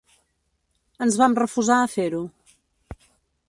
[1.07, 2.25] Ens vam refusar a fer-ho.